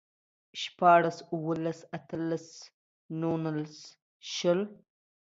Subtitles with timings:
[0.61, 2.47] شپاړلس، اوولس، اتلس،
[3.19, 3.75] نولس،
[4.33, 4.59] شل